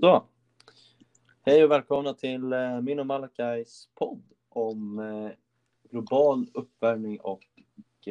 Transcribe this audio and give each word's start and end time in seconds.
Så. 0.00 0.24
Hej 1.42 1.64
och 1.64 1.70
välkomna 1.70 2.14
till 2.14 2.52
eh, 2.52 2.80
min 2.80 2.98
och 2.98 3.06
Malakais 3.06 3.88
podd 3.94 4.22
om 4.48 4.98
eh, 4.98 5.30
global 5.90 6.46
uppvärmning 6.54 7.20
och 7.20 7.40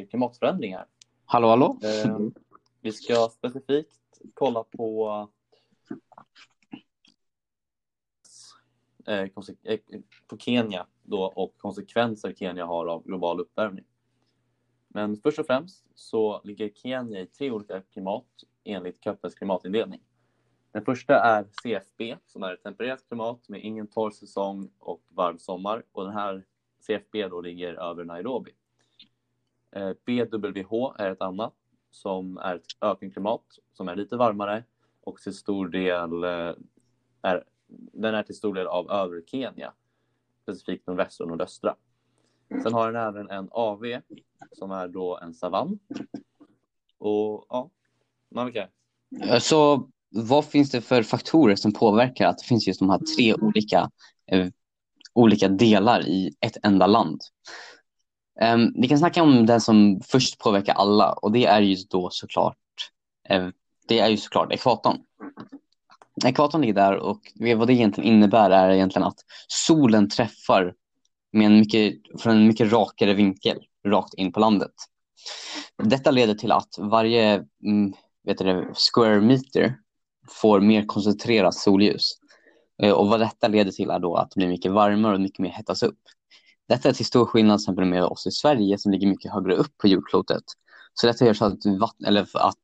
klimatförändringar. 0.09 0.85
Hallå, 1.25 1.47
hallå. 1.47 1.79
Eh, 1.83 2.19
vi 2.81 2.91
ska 2.91 3.29
specifikt 3.29 4.21
kolla 4.33 4.63
på 4.63 5.29
på 10.27 10.37
Kenya 10.37 10.87
då 11.03 11.23
och 11.23 11.57
konsekvenser 11.57 12.33
Kenya 12.33 12.65
har 12.65 12.85
av 12.85 13.03
global 13.03 13.39
uppvärmning. 13.39 13.85
Men 14.87 15.17
först 15.17 15.39
och 15.39 15.45
främst 15.47 15.85
så 15.95 16.41
ligger 16.43 16.69
Kenya 16.69 17.19
i 17.19 17.25
tre 17.25 17.51
olika 17.51 17.81
klimat 17.81 18.27
enligt 18.63 19.03
Köppens 19.03 19.35
klimatindelning. 19.35 20.01
Den 20.77 20.85
första 20.85 21.19
är 21.19 21.45
CFB 21.63 22.17
som 22.27 22.43
är 22.43 22.53
ett 22.53 22.63
tempererat 22.63 23.07
klimat 23.07 23.49
med 23.49 23.61
ingen 23.63 23.87
torr 23.87 24.11
säsong 24.11 24.69
och 24.79 25.01
varm 25.09 25.39
sommar 25.39 25.83
och 25.91 26.03
den 26.03 26.13
här 26.13 26.45
CFB 26.79 27.27
då 27.27 27.41
ligger 27.41 27.73
över 27.73 28.03
Nairobi. 28.03 28.51
Eh, 29.71 29.91
BWH 30.05 30.93
är 30.97 31.11
ett 31.11 31.21
annat 31.21 31.53
som 31.91 32.37
är 32.37 32.55
ett 32.55 32.65
ökenklimat 32.81 33.43
som 33.73 33.87
är 33.87 33.95
lite 33.95 34.17
varmare 34.17 34.63
och 35.01 35.17
till 35.17 35.33
stor 35.33 35.67
del 35.67 36.23
eh, 36.23 36.55
är, 37.21 37.43
den 37.93 38.15
är 38.15 38.23
till 38.23 38.35
stor 38.35 38.53
del 38.53 38.67
av 38.67 38.91
övre 38.91 39.21
Kenya, 39.27 39.73
specifikt 40.41 40.87
nordvästra 40.87 41.23
och 41.23 41.29
nordöstra. 41.29 41.75
Sen 42.63 42.73
har 42.73 42.91
den 42.91 43.01
även 43.01 43.29
en 43.29 43.49
AV 43.51 44.01
som 44.51 44.71
är 44.71 44.87
då 44.87 45.17
en 45.17 45.33
savann. 45.33 45.79
Och 46.97 47.45
ja, 47.49 47.69
Malika. 48.29 48.69
Eh, 49.21 49.39
så 49.39 49.89
vad 50.09 50.45
finns 50.45 50.71
det 50.71 50.81
för 50.81 51.03
faktorer 51.03 51.55
som 51.55 51.73
påverkar 51.73 52.27
att 52.27 52.37
det 52.37 52.45
finns 52.45 52.67
just 52.67 52.79
de 52.79 52.89
här 52.89 52.99
tre 53.15 53.33
olika, 53.33 53.89
eh, 54.31 54.47
olika 55.13 55.47
delar 55.47 56.07
i 56.07 56.35
ett 56.41 56.57
enda 56.63 56.87
land? 56.87 57.21
Um, 58.41 58.73
vi 58.81 58.87
kan 58.87 58.97
snacka 58.97 59.23
om 59.23 59.45
den 59.45 59.61
som 59.61 60.01
först 60.03 60.39
påverkar 60.39 60.73
alla 60.73 61.13
och 61.13 61.31
det 61.31 61.45
är 61.45 61.61
ju 61.61 61.75
då 61.89 62.09
såklart 62.11 62.57
eh, 63.29 63.47
det 63.87 63.99
är 63.99 64.09
ju 64.09 64.17
såklart 64.17 64.53
ekvatorn. 64.53 64.97
Ekvatorn 66.25 66.61
ligger 66.61 66.73
där 66.73 66.95
och 66.95 67.21
vad 67.55 67.67
det 67.67 67.73
egentligen 67.73 68.13
innebär 68.13 68.49
är 68.49 68.69
egentligen 68.69 69.07
att 69.07 69.19
solen 69.47 70.09
träffar 70.09 70.73
med 71.31 71.45
en 71.45 71.59
mycket, 71.59 71.93
från 72.19 72.37
en 72.37 72.47
mycket 72.47 72.71
rakare 72.71 73.13
vinkel 73.13 73.57
rakt 73.87 74.13
in 74.13 74.31
på 74.31 74.39
landet. 74.39 74.71
Detta 75.83 76.11
leder 76.11 76.33
till 76.33 76.51
att 76.51 76.75
varje 76.77 77.45
mm, 77.63 77.93
vet 78.23 78.37
du, 78.37 78.73
square 78.93 79.21
meter 79.21 79.75
får 80.29 80.59
mer 80.59 80.85
koncentrerat 80.85 81.55
solljus. 81.55 82.13
Eh, 82.83 82.91
och 82.91 83.07
vad 83.07 83.19
detta 83.19 83.47
leder 83.47 83.71
till 83.71 83.89
är 83.89 83.99
då 83.99 84.15
att 84.15 84.31
det 84.31 84.39
blir 84.39 84.47
mycket 84.47 84.71
varmare 84.71 85.15
och 85.15 85.21
mycket 85.21 85.39
mer 85.39 85.49
hettas 85.49 85.83
upp. 85.83 85.99
Detta 86.69 86.89
är 86.89 86.93
till 86.93 87.05
stor 87.05 87.25
skillnad 87.25 87.59
till 87.59 87.85
med 87.85 88.03
oss 88.03 88.27
i 88.27 88.31
Sverige 88.31 88.77
som 88.77 88.91
ligger 88.91 89.07
mycket 89.07 89.31
högre 89.31 89.55
upp 89.55 89.77
på 89.77 89.87
jordklotet. 89.87 90.43
Så 90.93 91.07
detta 91.07 91.25
gör 91.25 91.33
så 91.33 91.45
att, 91.45 91.65
vatten, 91.79 92.05
eller 92.05 92.21
att 92.33 92.55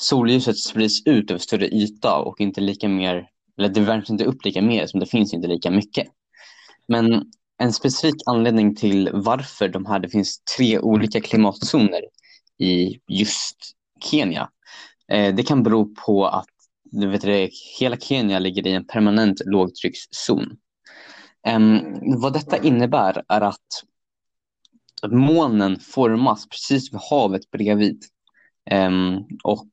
solljuset 0.00 0.58
sprids 0.58 1.06
ut 1.06 1.30
över 1.30 1.38
större 1.38 1.68
yta 1.68 2.18
och 2.18 2.40
inte 2.40 2.60
lika 2.60 2.88
mer, 2.88 3.28
eller 3.58 3.68
det 3.68 3.80
värms 3.80 4.10
inte 4.10 4.24
upp 4.24 4.44
lika 4.44 4.62
mer 4.62 4.86
som 4.86 5.00
det 5.00 5.06
finns 5.06 5.34
inte 5.34 5.48
lika 5.48 5.70
mycket. 5.70 6.08
Men 6.88 7.24
en 7.58 7.72
specifik 7.72 8.14
anledning 8.26 8.76
till 8.76 9.10
varför 9.12 9.68
de 9.68 9.86
här, 9.86 9.98
det 9.98 10.08
finns 10.08 10.40
tre 10.56 10.78
olika 10.78 11.20
klimatzoner 11.20 12.00
i 12.58 13.00
just 13.08 13.56
Kenya. 14.00 14.50
Eh, 15.08 15.34
det 15.34 15.42
kan 15.42 15.62
bero 15.62 15.94
på 15.94 16.26
att 16.26 16.46
du 16.90 17.06
vet 17.06 17.22
det, 17.22 17.50
hela 17.78 17.96
Kenya 17.96 18.38
ligger 18.38 18.66
i 18.66 18.72
en 18.72 18.86
permanent 18.86 19.40
lågtryckszon. 19.44 20.56
Um, 21.48 21.82
vad 22.20 22.32
detta 22.32 22.56
innebär 22.56 23.24
är 23.28 23.40
att 23.40 23.84
molnen 25.08 25.80
formas 25.80 26.48
precis 26.48 26.92
vid 26.92 27.00
havet 27.10 27.50
bredvid. 27.50 28.04
Um, 28.70 29.26
och 29.44 29.70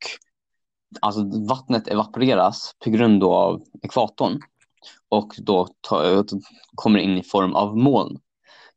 alltså 1.02 1.24
vattnet 1.50 1.88
evaporeras 1.88 2.75
på 2.84 2.90
grund 2.90 3.24
av 3.24 3.63
ekvatorn 3.84 4.42
och 5.09 5.36
då 5.38 5.68
ta, 5.81 6.24
kommer 6.75 7.00
in 7.00 7.18
i 7.18 7.24
form 7.24 7.56
av 7.56 7.78
moln. 7.78 8.19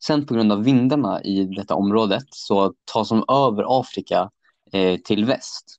Sen 0.04 0.26
på 0.26 0.34
grund 0.34 0.53
av 0.53 0.65
vindarna 0.65 1.22
i 1.22 1.44
detta 1.44 1.75
området 1.75 2.25
så 2.31 2.75
tas 2.92 3.09
de 3.09 3.25
över 3.28 3.81
Afrika 3.81 4.31
eh, 4.72 5.00
till 5.00 5.25
väst. 5.25 5.76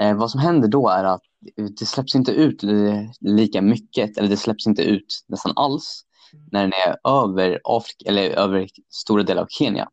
Eh, 0.00 0.16
vad 0.16 0.30
som 0.30 0.40
händer 0.40 0.68
då 0.68 0.88
är 0.88 1.04
att 1.04 1.22
det 1.78 1.86
släpps 1.86 2.14
inte 2.14 2.32
ut 2.32 2.62
lika 3.20 3.62
mycket, 3.62 4.18
eller 4.18 4.28
det 4.28 4.36
släpps 4.36 4.66
inte 4.66 4.82
ut 4.82 5.24
nästan 5.28 5.52
alls 5.56 6.04
när 6.50 6.62
den 6.62 6.72
är 6.72 7.10
över 7.10 7.60
Afrika, 7.64 8.08
eller 8.08 8.30
över 8.30 8.68
stora 8.88 9.22
delar 9.22 9.42
av 9.42 9.46
Kenya. 9.50 9.88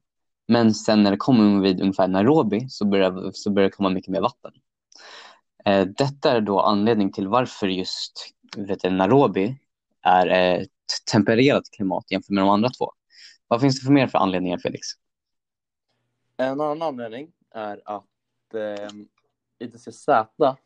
Men 0.48 0.74
sen 0.74 1.04
när 1.04 1.12
det 1.12 1.18
kommer 1.18 1.62
vid 1.62 1.82
ungefär 1.82 2.08
Nairobi 2.08 2.70
så 2.70 2.86
börjar, 2.86 3.32
så 3.34 3.52
börjar 3.52 3.70
det 3.70 3.76
komma 3.76 3.90
mycket 3.90 4.12
mer 4.12 4.22
vatten. 4.22 4.52
Eh, 5.66 5.86
detta 5.86 6.32
är 6.32 6.42
då 6.42 6.60
anledning 6.60 7.12
till 7.12 7.28
varför 7.28 7.68
just 7.68 8.34
vet 8.58 8.82
du, 8.82 8.90
Nairobi 8.90 9.58
är 10.02 10.28
ett 10.28 10.70
tempererat 11.12 11.64
klimat 11.76 12.06
jämfört 12.12 12.30
med 12.30 12.44
de 12.44 12.50
andra 12.50 12.70
två. 12.70 12.92
Vad 13.48 13.62
finns 13.62 13.80
det 13.80 13.86
för 13.86 13.94
mer 13.94 14.08
för 14.08 14.18
anledningar, 14.18 14.58
Felix? 14.58 14.88
En 16.38 16.62
annan 16.62 16.82
anledning 16.82 17.32
är 17.56 17.82
att 17.86 18.04
eh, 18.54 18.90
ITCZ, 19.60 20.10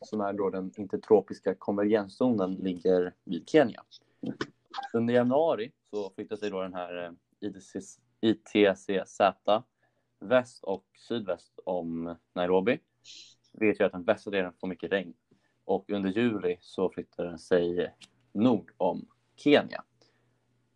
som 0.02 0.22
är 0.22 0.34
då 0.34 0.50
den 0.50 0.72
intertropiska 0.78 1.56
konvergenszonen, 1.56 2.54
ligger 2.54 3.14
vid 3.24 3.50
Kenya. 3.50 3.84
Under 4.94 5.14
januari 5.14 5.72
så 5.90 6.12
flyttade 6.16 6.40
sig 6.40 6.50
då 6.50 6.62
den 6.62 6.74
här 6.74 7.06
eh, 7.06 7.12
ITCZ, 7.50 8.00
ITCZ 8.22 9.22
väst 10.20 10.64
och 10.64 10.86
sydväst 11.08 11.60
om 11.66 12.16
Nairobi. 12.34 12.80
Vilket 13.54 13.80
gör 13.80 13.88
att 13.88 13.92
den 13.92 14.04
västra 14.04 14.32
delen 14.32 14.54
får 14.60 14.68
mycket 14.68 14.92
regn. 14.92 15.14
Och 15.66 15.90
under 15.90 16.10
juli 16.10 16.58
så 16.62 16.90
flyttar 16.90 17.26
den 17.26 17.40
sig 17.40 17.94
nord 18.32 18.72
om 18.78 19.06
Kenya. 19.36 19.84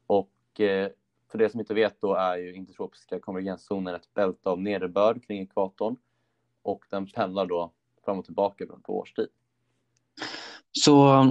Och 0.08 0.60
eh, 0.60 0.90
för 1.32 1.38
det 1.38 1.50
som 1.50 1.60
inte 1.60 1.74
vet 1.74 2.02
då 2.02 2.14
är 2.14 2.38
ju 2.38 2.54
intertropiska 2.54 3.20
konvergenszonen 3.20 3.96
ett 3.96 4.14
bälte 4.14 4.50
av 4.50 4.62
nederbörd 4.62 5.28
kring 5.28 5.42
ekvatorn 5.42 5.96
och 6.62 6.86
den 6.90 7.08
pendlar 7.08 7.46
då 7.46 7.74
fram 8.08 8.20
och 8.20 8.26
tillbaka 8.26 8.66
beroende 8.66 8.84
på 8.84 9.00
årstid. 9.00 9.28
Så 10.72 11.24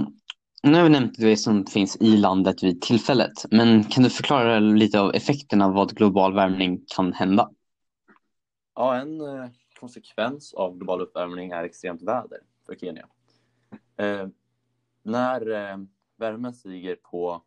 nu 0.63 0.73
har 0.73 0.83
vi 0.83 0.89
nämnt 0.89 1.17
det 1.17 1.37
som 1.37 1.65
finns 1.65 1.97
i 2.01 2.17
landet 2.17 2.63
vid 2.63 2.81
tillfället, 2.81 3.45
men 3.51 3.83
kan 3.83 4.03
du 4.03 4.09
förklara 4.09 4.59
lite 4.59 4.99
av 4.99 5.15
effekterna 5.15 5.65
av 5.65 5.73
vad 5.73 5.95
global 5.95 6.33
värmning 6.33 6.85
kan 6.95 7.13
hända? 7.13 7.49
Ja, 8.75 8.95
en 8.95 9.21
eh, 9.21 9.49
konsekvens 9.79 10.53
av 10.53 10.77
global 10.77 11.01
uppvärmning 11.01 11.51
är 11.51 11.63
extremt 11.63 12.01
väder 12.01 12.39
för 12.65 12.75
Kenya. 12.75 13.07
Eh, 13.97 14.27
när 15.03 15.51
eh, 15.51 15.77
värmen 16.17 16.53
stiger 16.53 16.95
på 16.95 17.43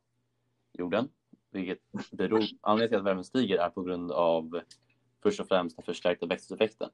jorden, 0.78 1.08
vilket 1.50 1.78
beror, 2.12 2.44
anledningen 2.60 2.88
till 2.88 2.98
att 2.98 3.04
värmen 3.04 3.24
stiger 3.24 3.58
är 3.58 3.70
på 3.70 3.82
grund 3.82 4.12
av 4.12 4.60
först 5.22 5.40
och 5.40 5.48
främst 5.48 5.76
den 5.76 5.84
förstärkta 5.84 6.26
växthuseffekten. 6.26 6.90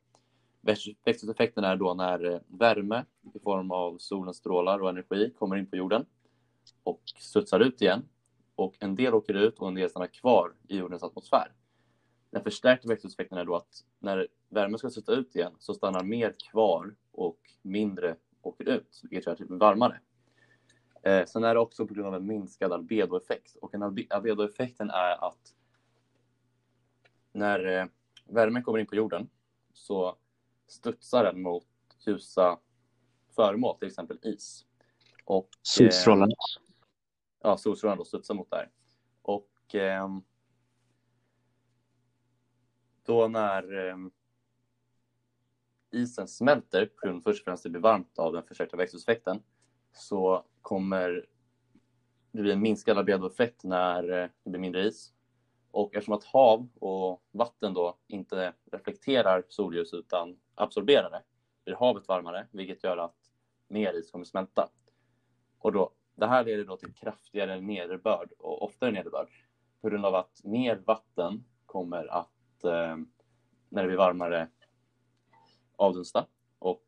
Växthuseffekten 1.04 1.65
är 1.65 1.77
då 1.77 1.94
när 1.94 2.32
eh, 2.32 2.41
värme 2.47 3.04
i 3.34 3.38
form 3.38 3.71
av 3.71 3.99
solens 3.99 4.37
strålar 4.37 4.82
och 4.82 4.88
energi 4.88 5.32
kommer 5.38 5.56
in 5.56 5.66
på 5.66 5.77
jorden 5.77 6.06
och 6.82 7.03
studsar 7.19 7.60
ut 7.60 7.82
igen. 7.82 8.09
Och 8.54 8.75
en 8.81 8.94
del 8.94 9.15
åker 9.15 9.34
ut 9.34 9.59
och 9.59 9.69
en 9.69 9.75
del 9.75 9.91
stannar 9.91 10.06
kvar 10.06 10.53
i 10.69 10.77
jordens 10.77 11.03
atmosfär. 11.03 11.53
Den 12.31 12.43
förstärkta 12.43 12.88
växthuseffekten 12.88 13.38
är 13.38 13.44
då 13.44 13.56
att 13.56 13.84
när 13.99 14.28
värmen 14.49 14.78
ska 14.78 14.91
studsa 14.91 15.12
ut 15.12 15.37
igen 15.37 15.53
så 15.59 15.75
stannar 15.75 16.03
mer 16.03 16.34
kvar 16.50 16.94
och 17.12 17.38
mindre 17.62 18.16
åker 18.43 18.69
ut, 18.69 19.00
vilket 19.03 19.27
gör 19.27 19.33
att 19.33 19.38
det 19.38 19.44
blir 19.44 19.59
varmare. 19.59 20.00
Eh, 21.03 21.25
sen 21.25 21.44
är 21.44 21.54
det 21.54 21.60
också 21.60 21.86
på 21.86 21.95
grund 21.95 22.07
av 22.07 22.15
en 22.15 22.27
minskad 22.27 22.72
albedoeffekt. 22.72 23.57
Och 23.57 23.74
en 23.74 23.83
albedoeffekten 23.83 24.91
är 24.91 25.28
att 25.28 25.54
när 27.33 27.66
eh, 27.80 27.86
värmen 28.24 28.62
kommer 28.62 28.78
in 28.78 28.86
på 28.86 28.97
jorden 28.97 29.28
så 29.72 30.16
studsar 30.66 31.24
den 31.24 31.42
mot 31.42 31.66
ljusa 32.07 32.59
föremål, 33.36 33.78
till 33.78 33.89
exempel 33.89 34.18
is. 34.22 34.66
Och, 35.24 35.48
Solstrålarna. 35.63 36.33
Eh, 36.33 36.63
ja, 37.42 37.57
solstrålarna 37.57 38.04
studsar 38.04 38.34
mot 38.34 38.51
där. 38.51 38.71
Och 39.22 39.74
eh, 39.74 40.09
då 43.03 43.28
när 43.28 43.89
eh, 43.89 43.97
isen 45.91 46.28
smälter, 46.28 46.86
på 46.86 47.07
grund 47.07 47.22
först 47.22 47.41
och 47.41 47.45
främst 47.45 47.62
det 47.62 47.71
blir 47.71 47.80
varmt 47.80 48.19
av 48.19 48.33
den 48.33 48.42
förstärkta 48.42 48.77
växthuseffekten, 48.77 49.42
så 49.92 50.45
kommer 50.62 51.27
det 52.33 52.42
bli 52.42 52.53
en 52.53 52.62
minskad 52.62 52.98
albedoeffekt 52.98 53.65
när 53.65 54.22
eh, 54.22 54.28
det 54.45 54.51
blir 54.51 54.60
mindre 54.60 54.84
is. 54.84 55.12
Och 55.77 55.95
eftersom 55.95 56.15
att 56.15 56.25
hav 56.25 56.69
och 56.81 57.23
vatten 57.31 57.75
då 57.75 57.97
inte 58.07 58.53
reflekterar 58.73 59.45
solljus 59.49 59.95
utan 59.95 60.37
absorberar 60.55 61.11
det, 61.11 61.23
blir 61.65 61.75
havet 61.75 62.09
varmare, 62.09 62.47
vilket 62.51 62.84
gör 62.84 62.97
att 62.97 63.17
mer 63.69 63.93
is 63.93 64.11
kommer 64.11 64.25
smälta. 64.25 64.69
Och 65.59 65.73
då 65.73 65.91
det 66.15 66.27
här 66.27 66.45
leder 66.45 66.65
då 66.65 66.77
till 66.77 66.95
kraftigare 66.95 67.61
nederbörd 67.61 68.33
och 68.39 68.63
oftare 68.63 68.91
nederbörd 68.91 69.28
på 69.81 69.89
grund 69.89 70.07
av 70.07 70.15
att 70.15 70.45
mer 70.45 70.83
vatten 70.87 71.45
kommer 71.67 72.07
att, 72.07 72.65
eh, 72.65 72.97
när 73.69 73.83
det 73.83 73.87
blir 73.87 73.97
varmare, 73.97 74.49
avdunsta 75.77 76.27
och 76.59 76.84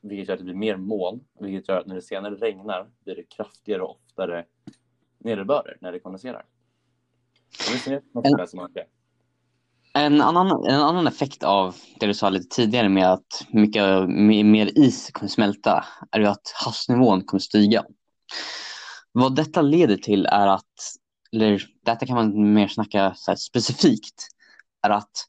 vilket 0.00 0.28
gör 0.28 0.34
att 0.34 0.40
det 0.40 0.44
blir 0.44 0.54
mer 0.54 0.76
moln, 0.76 1.24
vilket 1.40 1.68
gör 1.68 1.80
att 1.80 1.86
när 1.86 1.94
det 1.94 2.02
senare 2.02 2.34
regnar 2.34 2.90
blir 3.04 3.16
det 3.16 3.22
kraftigare 3.22 3.82
och 3.82 3.90
oftare 3.90 4.44
nederbörder 5.18 5.76
när 5.80 5.92
det 5.92 6.00
kondenserar. 6.00 6.44
En 9.94 10.20
annan, 10.20 10.64
en 10.64 10.80
annan 10.80 11.06
effekt 11.06 11.42
av 11.42 11.76
det 12.00 12.06
du 12.06 12.14
sa 12.14 12.28
lite 12.28 12.56
tidigare 12.56 12.88
med 12.88 13.12
att 13.12 13.46
mycket 13.48 14.08
mer 14.46 14.78
is 14.78 15.10
kommer 15.12 15.28
smälta 15.28 15.84
är 16.10 16.20
ju 16.20 16.26
att 16.26 16.52
havsnivån 16.64 17.24
kommer 17.24 17.40
stiga. 17.40 17.84
Vad 19.12 19.36
detta 19.36 19.62
leder 19.62 19.96
till 19.96 20.26
är 20.26 20.46
att, 20.46 20.64
eller 21.32 21.62
detta 21.84 22.06
kan 22.06 22.16
man 22.16 22.54
mer 22.54 22.68
snacka 22.68 23.14
specifikt, 23.38 24.28
är 24.82 24.90
att 24.90 25.26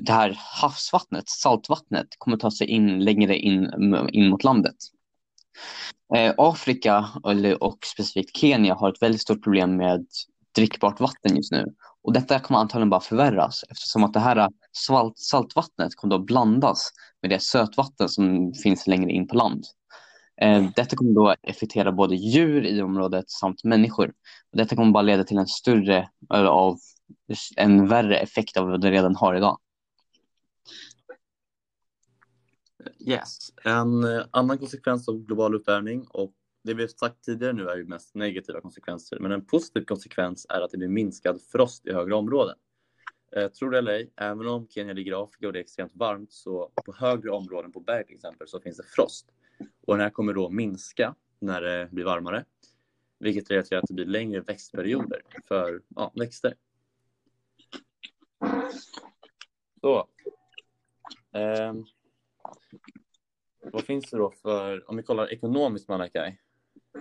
det 0.00 0.12
här 0.12 0.38
havsvattnet, 0.62 1.28
saltvattnet, 1.28 2.06
kommer 2.18 2.36
ta 2.36 2.50
sig 2.50 2.66
in 2.66 3.04
längre 3.04 3.36
in, 3.36 3.70
in 4.12 4.28
mot 4.28 4.44
landet. 4.44 4.76
Eh, 6.16 6.34
Afrika 6.38 7.08
och 7.60 7.78
specifikt 7.84 8.36
Kenya 8.36 8.74
har 8.74 8.88
ett 8.92 9.02
väldigt 9.02 9.20
stort 9.20 9.42
problem 9.42 9.76
med 9.76 10.06
drickbart 10.54 11.00
vatten 11.00 11.36
just 11.36 11.52
nu. 11.52 11.74
Och 12.02 12.12
detta 12.12 12.40
kommer 12.40 12.60
antagligen 12.60 12.90
bara 12.90 13.00
förvärras 13.00 13.64
eftersom 13.70 14.04
att 14.04 14.12
det 14.12 14.20
här 14.20 14.36
äh, 14.36 14.48
salt, 14.72 15.18
saltvattnet 15.18 15.94
kommer 15.96 16.18
då 16.18 16.24
blandas 16.24 16.90
med 17.22 17.30
det 17.30 17.42
sötvatten 17.42 18.08
som 18.08 18.54
finns 18.62 18.86
längre 18.86 19.10
in 19.10 19.28
på 19.28 19.36
land. 19.36 19.64
Eh, 20.40 20.66
detta 20.76 20.96
kommer 20.96 21.12
då 21.12 21.34
effektera 21.42 21.92
både 21.92 22.16
djur 22.16 22.66
i 22.66 22.82
området 22.82 23.30
samt 23.30 23.64
människor. 23.64 24.08
Och 24.52 24.58
detta 24.58 24.76
kommer 24.76 24.92
bara 24.92 25.02
leda 25.02 25.24
till 25.24 25.38
en 25.38 25.46
större, 25.46 26.08
av 26.28 26.78
en 27.56 27.88
värre 27.88 28.18
effekt 28.18 28.56
av 28.56 28.68
vad 28.68 28.80
det 28.80 28.90
redan 28.90 29.16
har 29.16 29.34
idag. 29.34 29.58
Yes, 33.06 33.38
en 33.64 34.04
eh, 34.04 34.24
annan 34.30 34.58
konsekvens 34.58 35.08
av 35.08 35.18
global 35.18 35.54
uppvärmning 35.54 36.06
och 36.08 36.32
det 36.62 36.74
vi 36.74 36.88
sagt 36.88 37.24
tidigare 37.24 37.52
nu 37.52 37.68
är 37.68 37.76
ju 37.76 37.84
mest 37.84 38.14
negativa 38.14 38.60
konsekvenser, 38.60 39.18
men 39.18 39.32
en 39.32 39.44
positiv 39.44 39.84
konsekvens 39.84 40.46
är 40.48 40.60
att 40.60 40.70
det 40.70 40.78
blir 40.78 40.88
minskad 40.88 41.40
frost 41.52 41.86
i 41.86 41.92
högre 41.92 42.14
områden. 42.14 42.56
Eh, 43.36 43.48
tror 43.48 43.70
det 43.70 43.78
eller 43.78 43.92
ej, 43.92 44.12
även 44.16 44.46
om 44.46 44.68
Kenya 44.68 44.92
ligger 44.92 45.12
i 45.12 45.14
Afrika 45.14 45.46
och 45.46 45.52
det 45.52 45.58
är 45.58 45.60
extremt 45.60 45.96
varmt 45.96 46.32
så 46.32 46.72
på 46.84 46.94
högre 46.94 47.30
områden 47.30 47.72
på 47.72 47.80
berg 47.80 48.06
till 48.06 48.14
exempel 48.14 48.48
så 48.48 48.60
finns 48.60 48.76
det 48.76 48.82
frost. 48.82 49.32
Och 49.86 49.94
den 49.94 50.00
här 50.00 50.10
kommer 50.10 50.32
då 50.32 50.50
minska 50.50 51.14
när 51.38 51.60
det 51.60 51.88
blir 51.92 52.04
varmare, 52.04 52.44
vilket 53.18 53.50
leder 53.50 53.62
till 53.62 53.76
att 53.76 53.84
det 53.88 53.94
blir 53.94 54.06
längre 54.06 54.40
växtperioder 54.40 55.22
för 55.48 55.82
ja, 55.88 56.12
växter. 56.14 56.54
Så. 59.80 60.08
Eh, 61.32 61.74
vad 63.62 63.84
finns 63.84 64.10
det 64.10 64.16
då 64.16 64.30
för, 64.30 64.90
om 64.90 64.96
vi 64.96 65.02
kollar 65.02 65.32
ekonomiskt 65.32 65.88
Malakai, 65.88 66.38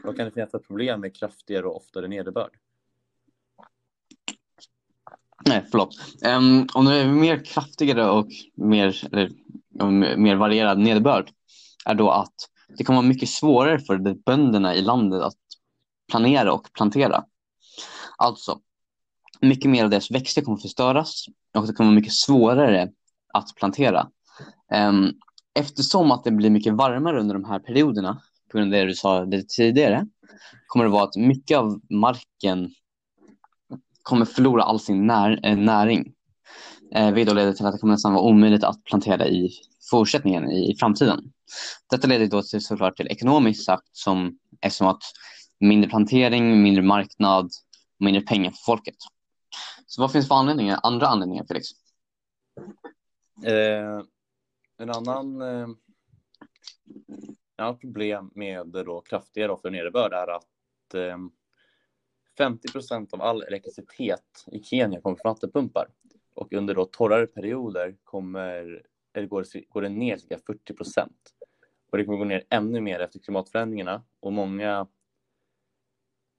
vad 0.04 0.16
kan 0.16 0.26
det 0.26 0.32
finnas 0.32 0.52
för 0.52 0.60
problem 0.60 1.02
med 1.02 1.16
kraftigare 1.16 1.66
och 1.66 1.76
oftare 1.76 2.08
nederbörd? 2.08 2.52
Nej, 5.46 5.66
förlåt. 5.72 5.96
Um, 6.26 6.68
om 6.74 6.86
det 6.86 6.96
är 6.96 7.08
mer 7.08 7.46
kraftigare 7.46 8.10
och 8.10 8.28
mer, 8.56 9.08
eller, 9.12 9.32
mer 10.18 10.36
varierad 10.36 10.80
nederbörd 10.80 11.32
är 11.86 11.94
då 11.94 12.12
att 12.12 12.34
det 12.78 12.84
kommer 12.84 12.98
vara 12.98 13.08
mycket 13.08 13.30
svårare 13.30 13.80
för 13.80 14.24
bönderna 14.26 14.76
i 14.76 14.82
landet 14.82 15.22
att 15.22 15.38
planera 16.12 16.54
och 16.54 16.74
plantera. 16.74 17.24
Alltså, 18.18 18.60
mycket 19.42 19.72
mer 19.72 19.84
av 19.84 19.90
deras 19.90 20.12
växter 20.12 20.42
kommer 20.42 20.58
förstöras 20.58 21.26
och 21.58 21.68
det 21.68 21.74
kommer 21.74 21.90
vara 21.90 22.00
mycket 22.00 22.14
svårare 22.14 22.90
att 23.34 23.56
plantera. 23.56 24.10
Um, 24.74 25.14
eftersom 25.60 26.12
att 26.12 26.24
det 26.24 26.32
blir 26.32 26.50
mycket 26.50 26.74
varmare 26.74 27.20
under 27.20 27.34
de 27.34 27.46
här 27.46 27.60
perioderna, 27.60 28.22
på 28.52 28.58
grund 28.58 28.74
av 28.74 28.80
det 28.80 28.86
du 28.86 28.96
sa 28.96 29.24
lite 29.24 29.56
tidigare, 29.56 30.08
kommer 30.68 30.86
det 30.86 30.92
vara 30.92 31.04
att 31.04 31.16
mycket 31.16 31.58
av 31.58 31.82
marken 31.90 32.74
kommer 34.04 34.26
förlora 34.26 34.64
all 34.64 34.80
sin 34.80 35.08
när, 35.08 35.40
eh, 35.46 35.58
näring. 35.58 36.14
Eh, 36.96 37.12
vilket 37.12 37.36
leder 37.36 37.54
till 37.54 37.66
att 37.66 37.74
det 37.74 37.80
kommer 37.80 37.94
nästan 37.94 38.14
vara 38.14 38.24
omöjligt 38.24 38.64
att 38.64 38.84
plantera 38.84 39.28
i 39.28 39.50
fortsättningen, 39.92 40.52
i, 40.52 40.72
i 40.72 40.76
framtiden. 40.76 41.20
Detta 41.90 42.08
leder 42.08 42.28
då 42.28 42.42
till, 42.42 42.66
såklart 42.66 42.96
till 42.96 43.08
ekonomiskt 43.08 43.66
sagt 43.66 43.90
som 43.92 44.38
eftersom 44.62 44.88
att 44.88 45.04
mindre 45.60 45.90
plantering, 45.90 46.62
mindre 46.62 46.84
marknad, 46.84 47.50
mindre 48.00 48.22
pengar 48.22 48.52
för 48.52 48.64
folket. 48.66 48.96
Så 49.86 50.02
vad 50.02 50.12
finns 50.12 50.28
för 50.28 50.36
anledningar, 50.36 50.80
andra 50.84 51.08
anledningar 51.08 51.46
Felix? 51.48 51.68
Eh, 53.46 54.04
en 54.78 54.90
annan 54.90 55.42
eh, 55.42 55.68
annat 57.60 57.82
problem 57.82 58.32
med 58.36 58.76
eh, 58.76 58.84
då 58.84 59.02
kraftigare 59.02 59.52
och 59.52 59.72
nederbörd 59.72 60.14
är 60.14 60.28
att 60.28 60.94
eh, 60.94 61.18
50 62.38 62.72
procent 62.72 63.14
av 63.14 63.22
all 63.22 63.44
elektricitet 63.44 64.46
i 64.52 64.64
Kenya 64.64 65.02
kommer 65.02 65.16
från 65.16 65.30
vattenpumpar 65.30 65.88
och 66.36 66.54
under 66.54 66.76
då 66.76 66.86
torrare 66.86 67.28
perioder 67.28 67.96
kommer, 68.04 68.84
eller 69.14 69.28
går, 69.28 69.46
går 69.70 69.82
det 69.82 69.90
ner 69.90 70.18
cirka 70.18 70.40
40 70.48 70.74
procent. 70.74 71.34
Och 71.92 71.98
det 71.98 72.06
kommer 72.06 72.18
gå 72.18 72.24
ner 72.24 72.44
ännu 72.50 72.82
mer 72.82 73.00
efter 73.00 73.20
klimatförändringarna 73.20 74.04
och 74.20 74.34
många 74.34 74.88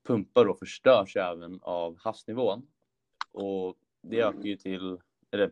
pumpar 0.06 0.44
då 0.44 0.55
förstörs 0.55 1.17
även 1.17 1.58
av 1.62 1.99
havsnivån. 1.99 2.67
Och 3.32 3.76
det 4.02 4.20
ökar 4.20 4.44
ju 4.44 4.56
till, 4.56 4.99
eller 5.31 5.50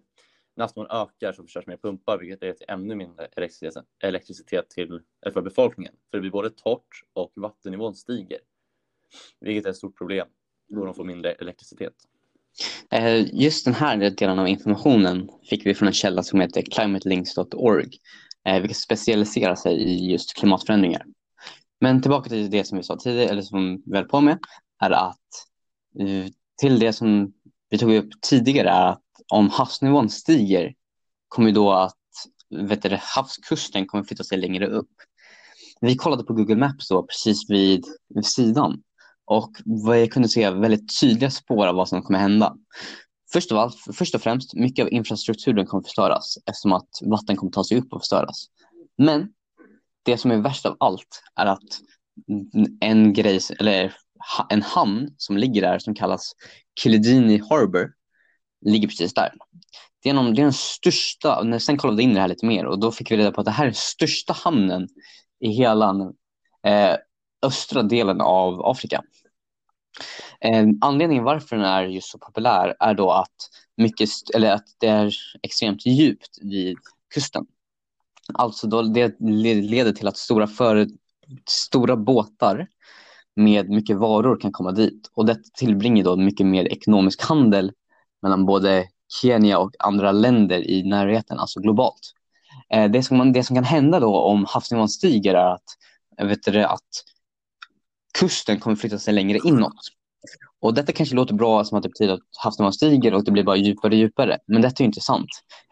när 0.59 0.65
havsnivån 0.65 0.91
ökar 0.91 1.33
så 1.33 1.43
förstörs 1.43 1.67
mer 1.67 1.77
pumpar 1.77 2.19
vilket 2.19 2.43
leder 2.43 2.55
till 2.55 2.67
ännu 2.69 2.95
mindre 2.95 3.29
elektricitet, 4.01 4.71
till, 4.71 5.01
eh, 5.27 5.33
för 5.33 5.43
befolkningen. 5.43 5.93
För 6.11 6.19
det 6.19 6.21
blir 6.21 6.31
både 6.31 6.51
torrt 6.51 7.03
och 7.13 7.33
vattennivån 7.37 7.95
stiger. 7.95 8.39
Vilket 9.41 9.67
är 9.67 9.71
ett 9.71 9.77
stort 9.77 9.99
problem 9.99 10.27
då 10.69 10.85
de 10.85 10.95
får 10.95 11.05
mindre 11.05 11.33
elektricitet. 11.33 11.93
Eh, 12.91 13.35
just 13.35 13.65
den 13.65 13.75
här 13.75 14.11
delen 14.11 14.39
av 14.39 14.49
informationen 14.49 15.31
fick 15.51 15.67
vi 15.67 15.75
från 15.75 15.89
en 15.89 15.95
källa 15.95 16.23
som 16.23 16.41
heter 16.41 16.63
climatelinks.org, 16.63 17.91
eh, 18.49 18.61
vilket 18.61 18.77
specialiserar 18.77 19.55
sig 19.55 19.75
i 19.83 20.11
just 20.11 20.37
klimatförändringar. 20.37 21.05
Men 21.81 22.03
tillbaka 22.03 22.29
till 22.29 22.51
det 22.51 22.65
som 22.65 22.79
vi 22.79 22.85
sa 22.85 22.97
tidigare, 22.97 23.31
eller 23.31 23.43
som 23.43 23.83
vi 23.87 23.97
höll 23.97 24.09
på 24.09 24.21
med, 24.21 24.39
är 24.81 24.91
att 24.91 25.29
till 26.61 26.79
det 26.79 26.93
som 26.93 27.33
vi 27.71 27.79
tog 27.79 27.95
upp 27.95 28.09
tidigare 28.21 28.69
är 28.69 28.87
att 28.87 29.03
om 29.33 29.51
havsnivån 29.51 30.11
stiger 30.11 30.75
kommer 31.29 31.53
då 31.53 31.73
att 31.73 31.95
vet 32.51 32.83
du, 32.83 32.99
havskusten 33.01 33.87
kommer 33.87 34.05
flytta 34.05 34.25
sig 34.25 34.39
längre 34.39 34.67
upp. 34.67 34.91
Vi 35.81 35.97
kollade 35.97 36.25
på 36.25 36.35
Google 36.35 36.57
Maps 36.57 36.89
då 36.89 37.03
precis 37.03 37.51
vid, 37.51 37.85
vid 38.15 38.27
sidan 38.27 38.83
och 39.25 39.51
vi 39.87 40.09
kunde 40.09 40.29
se 40.29 40.51
väldigt 40.51 41.01
tydliga 41.01 41.31
spår 41.31 41.67
av 41.67 41.75
vad 41.75 41.89
som 41.89 42.03
kommer 42.03 42.19
hända. 42.19 42.57
Först, 43.33 43.53
av 43.53 43.59
allt, 43.59 43.77
först 43.93 44.15
och 44.15 44.23
främst, 44.23 44.55
mycket 44.55 44.83
av 44.83 44.93
infrastrukturen 44.93 45.67
kommer 45.67 45.83
förstöras 45.83 46.39
eftersom 46.47 46.73
att 46.73 46.89
vatten 47.03 47.37
kommer 47.37 47.53
ta 47.53 47.65
sig 47.65 47.79
upp 47.79 47.93
och 47.93 48.01
förstöras. 48.01 48.47
Men 48.99 49.29
det 50.03 50.19
som 50.19 50.31
är 50.31 50.37
värst 50.37 50.67
av 50.67 50.77
allt 50.81 51.23
är 51.37 51.47
att 51.47 51.81
en 52.81 53.13
grej, 53.13 53.41
eller 53.59 53.95
en 54.49 54.63
hamn 54.63 55.15
som 55.17 55.37
ligger 55.37 55.63
där 55.63 55.79
som 55.79 55.95
kallas 55.95 56.33
Kilidini 56.81 57.43
Harbor 57.51 57.93
ligger 58.65 58.89
precis 58.89 59.15
där. 59.15 59.35
Det 60.03 60.11
är, 60.11 60.15
någon, 60.15 60.35
det 60.35 60.41
är 60.41 60.45
den 60.45 60.53
största, 60.53 61.59
sen 61.61 61.77
kollade 61.77 61.97
vi 61.97 62.03
in 62.03 62.15
det 62.15 62.21
här 62.21 62.29
lite 62.29 62.47
mer 62.47 62.65
och 62.65 62.81
då 62.81 62.93
fick 62.93 63.11
vi 63.11 63.17
reda 63.17 63.33
på 63.33 63.41
att 63.41 63.45
det 63.45 63.51
här 63.51 63.65
är 63.65 63.69
den 63.69 63.75
största 63.75 64.33
hamnen 64.33 64.89
i 65.41 65.49
hela 65.49 66.13
eh, 66.67 66.97
östra 67.43 67.83
delen 67.83 68.21
av 68.21 68.67
Afrika. 68.67 69.03
Eh, 70.41 70.67
anledningen 70.81 71.25
varför 71.25 71.57
den 71.57 71.65
är 71.65 71.85
just 71.85 72.11
så 72.11 72.19
populär 72.19 72.77
är 72.81 72.95
då 72.95 73.11
att, 73.11 73.51
mycket, 73.77 74.09
eller 74.35 74.53
att 74.53 74.67
det 74.79 74.87
är 74.87 75.15
extremt 75.43 75.87
djupt 75.87 76.39
vid 76.43 76.77
kusten. 77.15 77.47
Alltså 78.35 78.67
då 78.67 78.83
det 78.83 79.17
leder 79.21 79.93
till 79.93 80.09
att 80.09 80.17
stora, 80.17 80.47
för, 80.47 80.87
stora 81.49 81.97
båtar 81.97 82.69
med 83.37 83.71
mycket 83.71 83.97
varor 83.97 84.41
kan 84.41 84.53
komma 84.53 84.73
dit 84.73 85.11
och 85.15 85.27
det 85.27 85.55
tillbringar 85.55 86.05
då 86.05 86.17
mycket 86.17 86.47
mer 86.47 86.65
ekonomisk 86.65 87.23
handel 87.23 87.73
mellan 88.23 88.47
både 88.47 88.89
Kenya 89.23 89.59
och 89.59 89.71
andra 89.79 90.13
länder 90.13 90.71
i 90.71 90.83
närheten, 90.83 91.39
alltså 91.39 91.61
globalt. 91.61 92.13
Eh, 92.75 92.91
det, 92.91 93.03
som, 93.03 93.33
det 93.33 93.45
som 93.45 93.57
kan 93.57 93.65
hända 93.65 94.01
då 94.01 94.17
om 94.17 94.47
havsnivån 94.49 94.89
stiger 94.89 95.35
är 95.35 95.55
att, 95.55 95.65
eh, 96.21 96.27
vet 96.27 96.43
du, 96.43 96.65
att 96.65 97.05
kusten 98.19 98.61
kommer 98.61 98.77
flytta 98.77 98.99
sig 98.99 99.15
längre 99.15 99.39
inåt. 99.45 99.81
Och 100.61 100.75
detta 100.75 100.93
kanske 100.93 101.15
låter 101.15 101.35
bra 101.35 101.65
som 101.65 101.79
att 101.79 101.83
det 101.83 101.89
betyder 101.89 102.15
att 102.15 102.21
havsnivån 102.39 102.73
stiger 102.73 103.15
och 103.15 103.25
det 103.25 103.31
blir 103.31 103.45
bara 103.45 103.57
djupare 103.57 103.93
och 103.93 103.99
djupare. 103.99 104.39
Men 104.47 104.63
detta 104.63 104.83
är 104.83 104.87
inte 104.87 105.01
sant. 105.01 105.29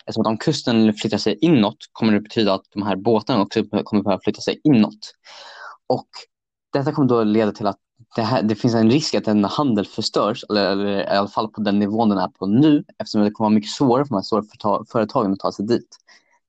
Eftersom 0.06 0.20
att 0.20 0.26
om 0.26 0.38
kusten 0.38 0.94
flyttar 0.94 1.18
sig 1.18 1.38
inåt 1.40 1.76
kommer 1.92 2.12
det 2.12 2.20
betyda 2.20 2.54
att 2.54 2.64
de 2.74 2.82
här 2.82 2.96
båtarna 2.96 3.42
också 3.42 3.64
kommer 3.84 4.02
behöva 4.02 4.20
flytta 4.24 4.40
sig 4.40 4.60
inåt. 4.64 5.12
Och 5.86 6.08
detta 6.72 6.92
kommer 6.92 7.08
då 7.08 7.24
leda 7.24 7.52
till 7.52 7.66
att 7.66 7.78
det, 8.16 8.22
här, 8.22 8.42
det 8.42 8.54
finns 8.54 8.74
en 8.74 8.90
risk 8.90 9.14
att 9.14 9.28
en 9.28 9.44
handel 9.44 9.86
förstörs, 9.86 10.44
eller, 10.48 10.72
eller 10.72 11.14
i 11.14 11.16
alla 11.16 11.28
fall 11.28 11.48
på 11.48 11.60
den 11.60 11.78
nivån 11.78 12.08
den 12.08 12.18
är 12.18 12.28
på 12.28 12.46
nu, 12.46 12.84
eftersom 12.98 13.20
det 13.20 13.30
kommer 13.30 13.48
vara 13.48 13.54
mycket 13.54 13.70
svårare 13.70 14.04
för 14.04 14.08
de 14.08 14.14
här 14.14 14.22
stora 14.22 14.84
företagen 14.92 15.32
att 15.32 15.38
ta 15.38 15.52
sig 15.52 15.66
dit. 15.66 15.96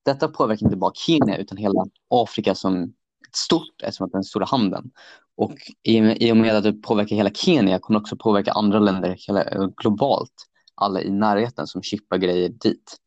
Detta 0.06 0.28
påverkar 0.28 0.66
inte 0.66 0.78
bara 0.78 0.92
Kenya 0.96 1.38
utan 1.38 1.58
hela 1.58 1.86
Afrika 2.10 2.56
som 2.56 2.94
stort 3.32 3.82
eftersom 3.84 4.06
att 4.06 4.12
den 4.12 4.24
stora 4.24 4.46
handeln. 4.46 4.92
Och 5.36 5.56
i, 5.84 6.32
och 6.32 6.38
med 6.38 6.56
att 6.56 6.64
det 6.64 6.74
påverkar 6.74 7.16
hela 7.16 7.30
Kenya 7.30 7.80
kommer 7.80 8.00
det 8.00 8.04
också 8.04 8.16
påverka 8.16 8.52
andra 8.52 8.80
länder 8.80 9.18
hela, 9.28 9.68
globalt. 9.78 10.34
Alla 10.76 11.02
i 11.02 11.10
närheten 11.10 11.68
som 11.68 11.82
chippar 11.82 12.18
grejer 12.18 12.50
dit. 12.50 12.98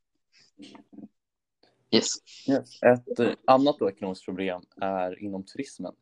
Yes. 1.90 2.06
yes. 2.48 2.82
Ett 2.82 3.18
eh, 3.20 3.30
annat 3.46 3.76
då 3.78 3.90
ekonomiskt 3.90 4.24
problem 4.24 4.62
är 4.80 5.24
inom 5.24 5.44
turismen. 5.44 5.92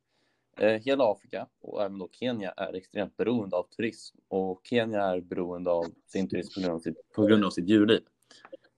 Eh, 0.59 0.81
hela 0.83 1.12
Afrika 1.12 1.47
och 1.61 1.83
även 1.83 1.99
då 1.99 2.09
Kenya 2.12 2.50
är 2.50 2.75
extremt 2.75 3.17
beroende 3.17 3.57
av 3.57 3.62
turism 3.62 4.19
och 4.29 4.61
Kenya 4.65 5.03
är 5.03 5.21
beroende 5.21 5.71
av 5.71 5.85
sin 6.07 6.29
turism 6.29 6.55
på 6.55 6.61
grund 6.61 6.75
av 6.75 6.79
sitt, 6.79 7.12
på 7.15 7.27
grund 7.27 7.45
av 7.45 7.50
sitt 7.50 7.69
djurliv. 7.69 8.00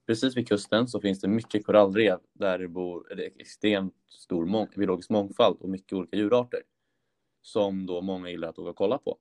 Precis 0.07 0.37
vid 0.37 0.47
kusten 0.47 0.87
så 0.87 1.01
finns 1.01 1.21
det 1.21 1.27
mycket 1.27 1.65
korallrev 1.65 2.19
där 2.33 2.59
det 2.59 2.67
bor 2.67 3.13
det 3.15 3.25
extremt 3.25 3.95
stor 4.07 4.45
mång 4.45 4.67
biologisk 4.75 5.09
mångfald 5.09 5.57
och 5.59 5.69
mycket 5.69 5.93
olika 5.93 6.17
djurarter 6.17 6.61
som 7.41 7.85
då 7.85 8.01
många 8.01 8.29
gillar 8.29 8.49
att 8.49 8.59
åka 8.59 8.69
och 8.69 8.75
kolla 8.75 8.97
på. 8.97 9.17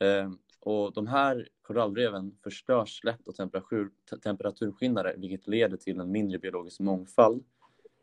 Eh, 0.00 0.30
och 0.60 0.92
de 0.92 1.06
här 1.06 1.48
korallreven 1.62 2.38
förstörs 2.42 3.04
lätt 3.04 3.28
av 3.28 3.32
temperatur, 3.32 3.90
temperaturskillnader 4.22 5.14
vilket 5.18 5.48
leder 5.48 5.76
till 5.76 6.00
en 6.00 6.12
mindre 6.12 6.38
biologisk 6.38 6.80
mångfald 6.80 7.44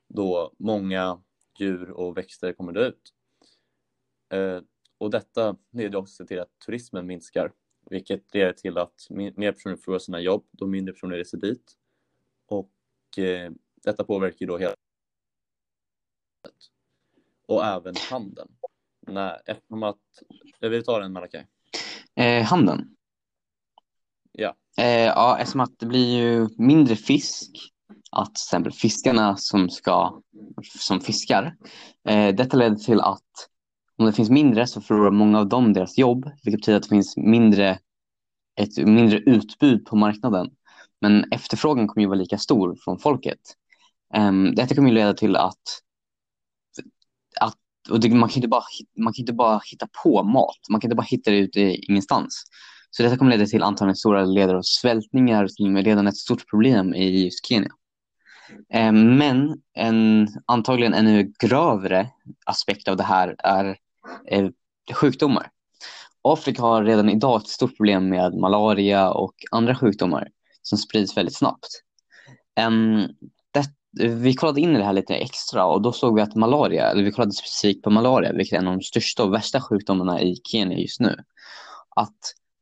då 0.08 0.54
många 0.58 1.22
djur 1.60 1.92
och 1.92 2.18
växter 2.18 2.54
kommer 2.54 2.72
dö 2.72 2.88
ut. 2.88 3.14
Eh, 4.29 4.62
och 4.98 5.12
detta 5.12 5.55
leder 5.72 5.98
också 5.98 6.25
till 6.25 6.39
att 6.39 6.60
turismen 6.65 7.07
minskar 7.07 7.51
vilket 7.89 8.34
leder 8.34 8.53
till 8.53 8.77
att 8.77 9.07
mer 9.10 9.51
personer 9.51 9.75
förlorar 9.75 10.00
sina 10.00 10.19
jobb 10.19 10.48
då 10.51 10.67
mindre 10.67 10.93
personer 10.93 11.17
reser 11.17 11.38
dit. 11.38 11.77
Och 12.48 12.72
eh, 13.17 13.51
detta 13.84 14.03
påverkar 14.03 14.46
då 14.46 14.57
hela 14.57 14.75
och 17.48 17.65
även 17.65 17.96
handeln. 18.10 18.50
Nej, 19.07 19.41
eftersom 19.46 19.84
att, 19.84 19.98
jag 20.60 20.69
vill 20.69 20.84
ta 20.84 21.00
den 21.00 21.13
Malakai. 21.13 21.46
Eh, 22.15 22.43
handeln? 22.43 22.96
Ja. 24.31 24.55
Eh, 24.77 25.05
ja, 25.05 25.38
eftersom 25.39 25.62
att 25.62 25.79
det 25.79 25.86
blir 25.86 26.17
ju 26.17 26.50
mindre 26.57 26.96
fisk, 26.96 27.50
att 28.12 28.36
till 28.36 28.43
exempel 28.43 28.74
fiskarna 28.74 29.38
som 29.38 29.69
ska, 29.69 30.22
som 30.63 31.01
fiskar, 31.01 31.55
eh, 32.07 32.36
detta 32.36 32.57
leder 32.57 32.75
till 32.75 33.01
att 33.01 33.50
om 33.98 34.06
det 34.06 34.13
finns 34.13 34.30
mindre 34.30 34.68
så 34.68 34.82
förlorar 34.82 35.12
många 35.12 35.39
av 35.39 35.48
dem 35.48 35.74
deras 35.74 35.98
jobb, 35.98 36.32
vilket 36.44 36.60
betyder 36.60 36.77
att 36.77 36.84
det 36.84 36.89
finns 36.89 37.18
mindre, 37.18 37.80
ett 38.60 38.77
mindre 38.77 39.18
utbud 39.18 39.86
på 39.86 39.96
marknaden. 39.96 40.50
Men 41.01 41.32
efterfrågan 41.32 41.88
kommer 41.88 42.01
ju 42.01 42.08
vara 42.08 42.20
lika 42.20 42.38
stor 42.38 42.77
från 42.84 43.00
folket. 43.00 43.39
Um, 44.16 44.56
detta 44.56 44.75
kommer 44.75 44.89
ju 44.89 44.96
leda 44.96 45.13
till 45.13 45.36
att, 45.36 45.62
att 47.39 47.58
och 47.89 48.00
det, 48.00 48.10
man, 48.10 48.30
kan 48.30 48.36
inte 48.36 48.48
bara, 48.48 48.63
man 48.98 49.13
kan 49.13 49.22
inte 49.22 49.34
bara 49.34 49.62
hitta 49.72 49.88
på 50.04 50.24
mat, 50.24 50.60
man 50.70 50.82
kan 50.82 50.88
inte 50.88 50.96
bara 50.96 51.08
hitta 51.10 51.32
det 51.32 51.38
ute 51.38 51.60
i 51.60 51.86
ingenstans. 51.89 52.44
Så 52.89 53.04
detta 53.04 53.18
kommer 53.18 53.32
leda 53.32 53.46
till 53.46 53.63
antagligen 53.63 53.96
stora 53.96 54.25
leder 54.25 54.56
av 54.56 54.62
svältningar 54.62 55.48
som 55.48 55.77
är 55.77 55.84
redan 55.84 56.08
ett 56.08 56.18
stort 56.18 56.50
problem 56.50 56.94
i 56.94 57.24
just 57.24 57.46
Kenya. 57.46 57.70
Ehm, 58.70 59.18
men 59.18 59.62
en 59.74 60.27
antagligen 60.46 60.94
ännu 60.94 61.34
grövre 61.39 62.10
aspekt 62.46 62.88
av 62.88 62.98
det 62.98 63.04
här 63.04 63.36
är 63.39 63.77
eh, 64.28 64.50
sjukdomar. 64.94 65.50
Afrika 66.22 66.62
har 66.62 66.84
redan 66.84 67.10
idag 67.10 67.42
ett 67.42 67.48
stort 67.48 67.78
problem 67.78 68.10
med 68.10 68.34
malaria 68.34 69.12
och 69.12 69.34
andra 69.52 69.76
sjukdomar 69.76 70.28
som 70.62 70.78
sprids 70.78 71.18
väldigt 71.18 71.36
snabbt. 71.36 71.84
Um, 72.68 73.08
det, 73.52 74.08
vi 74.08 74.34
kollade 74.34 74.62
in 74.62 74.76
i 74.76 74.78
det 74.78 74.84
här 74.84 74.94
lite 74.94 75.16
extra 75.16 75.66
och 75.66 75.82
då 75.82 75.92
såg 75.92 76.16
vi 76.16 76.22
att 76.22 76.36
malaria, 76.36 76.92
eller 76.92 77.04
vi 77.04 77.12
kollade 77.12 77.32
specifikt 77.32 77.84
på 77.84 77.90
malaria, 77.90 78.34
vilket 78.34 78.54
är 78.54 78.62
en 78.62 78.68
av 78.68 78.74
de 78.74 78.82
största 78.82 79.24
och 79.24 79.34
värsta 79.34 79.62
sjukdomarna 79.62 80.22
i 80.22 80.36
Kenya 80.44 80.78
just 80.78 81.00
nu, 81.00 81.16
att 81.96 82.18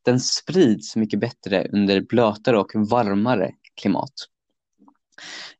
den 0.06 0.20
sprids 0.20 0.96
mycket 0.96 1.20
bättre 1.20 1.68
under 1.74 2.02
blötare 2.02 2.60
och 2.60 2.72
varmare 2.76 3.52
klimat. 3.82 4.14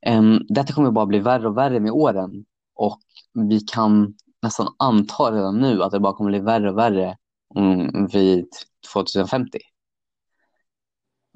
Um, 0.08 0.46
detta 0.50 0.74
kommer 0.74 0.92
bara 0.92 1.06
bli 1.06 1.20
värre 1.20 1.48
och 1.48 1.58
värre 1.58 1.80
med 1.80 1.92
åren 1.92 2.46
och 2.76 3.02
vi 3.34 3.60
kan 3.60 4.16
nästan 4.46 4.76
antar 4.80 5.32
redan 5.32 5.60
nu 5.60 5.84
att 5.84 5.92
det 5.92 6.00
bara 6.00 6.14
kommer 6.14 6.32
bli 6.32 6.40
värre 6.40 6.70
och 6.70 6.78
värre 6.78 7.18
mm, 7.56 8.08
vid 8.08 8.48
2050. 8.94 9.60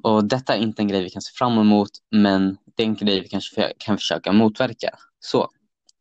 Och 0.03 0.25
detta 0.25 0.55
är 0.55 0.59
inte 0.59 0.81
en 0.81 0.87
grej 0.87 1.03
vi 1.03 1.09
kan 1.09 1.21
se 1.21 1.31
fram 1.33 1.57
emot, 1.57 1.89
men 2.11 2.57
det 2.75 2.83
är 2.83 2.87
en 2.87 2.95
grej 2.95 3.21
vi 3.21 3.27
kanske 3.27 3.73
kan 3.77 3.97
försöka 3.97 4.31
motverka. 4.31 4.89
Så 5.19 5.49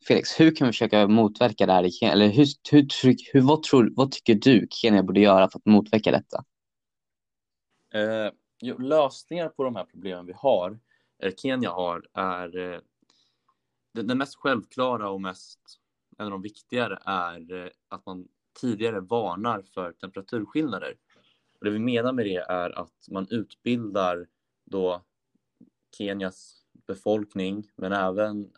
Felix, 0.09 0.41
hur 0.41 0.55
kan 0.55 0.67
vi 0.67 0.73
försöka 0.73 1.09
motverka 1.09 1.67
det 1.67 1.73
här 1.73 1.85
i 1.85 1.91
Kenya? 1.91 2.13
Eller 2.13 2.29
hur, 2.29 2.47
hur, 2.71 2.87
hur, 3.33 3.41
vad, 3.41 3.63
tror, 3.63 3.93
vad 3.97 4.13
tycker 4.13 4.35
du 4.35 4.67
Kenya 4.71 5.03
borde 5.03 5.21
göra 5.21 5.49
för 5.51 5.59
att 5.59 5.67
motverka 5.67 6.11
detta? 6.11 6.45
Eh, 7.95 8.33
jo, 8.61 8.79
lösningar 8.79 9.49
på 9.49 9.65
de 9.65 9.77
här 9.77 9.85
problemen 9.85 10.27
vi 10.27 10.33
har, 10.33 10.79
eller 11.23 11.33
Kenya 11.33 11.71
har, 11.71 12.07
är 12.15 12.73
eh, 12.73 12.81
den 13.95 14.19
mest 14.19 14.37
självklara 14.37 15.11
och 15.11 15.21
mest 15.21 15.61
en 16.19 16.25
av 16.25 16.31
de 16.31 16.43
viktigare 16.43 16.99
är 17.05 17.53
eh, 17.53 17.71
att 17.89 18.07
man 18.07 18.29
tidigare 18.61 19.01
varnar 19.01 19.63
för 19.63 19.93
temperaturskillnader. 19.93 20.97
Och 21.59 21.65
det 21.65 21.71
vi 21.71 21.79
menar 21.79 22.13
med 22.13 22.25
det 22.27 22.37
är 22.49 22.79
att 22.79 23.09
man 23.11 23.27
utbildar 23.31 24.27
då 24.65 25.05
Kenyas 25.99 26.65
befolkning, 26.87 27.71
men 27.77 27.93
även 27.93 28.53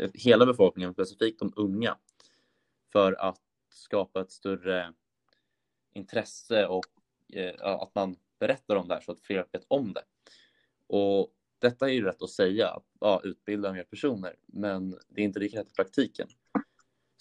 äh, 0.00 0.10
hela 0.14 0.46
befolkningen, 0.46 0.92
specifikt 0.92 1.38
de 1.38 1.52
unga, 1.56 1.96
för 2.92 3.12
att 3.12 3.40
skapa 3.70 4.20
ett 4.20 4.30
större 4.30 4.92
intresse 5.92 6.66
och 6.66 6.86
eh, 7.32 7.54
att 7.60 7.94
man 7.94 8.16
berättar 8.38 8.76
om 8.76 8.88
det 8.88 8.94
här 8.94 9.00
så 9.00 9.12
att 9.12 9.20
fler 9.20 9.46
vet 9.52 9.64
om 9.68 9.92
det. 9.92 10.02
Och 10.86 11.32
detta 11.58 11.88
är 11.88 11.92
ju 11.92 12.04
rätt 12.04 12.22
att 12.22 12.30
säga, 12.30 12.68
att 12.68 12.86
ja, 13.00 13.20
utbilda 13.24 13.72
mer 13.72 13.84
personer, 13.84 14.36
men 14.46 14.90
det 15.08 15.20
är 15.20 15.24
inte 15.24 15.40
lika 15.40 15.60
rätt 15.60 15.68
i 15.68 15.74
praktiken. 15.74 16.28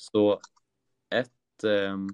Så 0.02 0.40
ett, 1.16 1.64
ehm, 1.64 2.08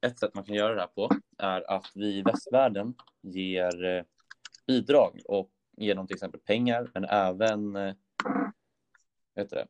ett 0.00 0.18
sätt 0.18 0.34
man 0.34 0.44
kan 0.44 0.54
göra 0.54 0.74
det 0.74 0.80
här 0.80 0.88
på 0.88 1.10
är 1.38 1.70
att 1.70 1.90
vi 1.94 2.18
i 2.18 2.22
västvärlden 2.22 2.94
ger 3.22 3.84
eh, 3.84 4.04
bidrag 4.66 5.20
och 5.24 5.50
ger 5.76 5.94
dem 5.94 6.06
till 6.06 6.14
exempel 6.14 6.40
pengar, 6.40 6.90
men 6.94 7.04
även, 7.04 7.76
eh, 7.76 7.94
vet 9.34 9.50
det, 9.50 9.66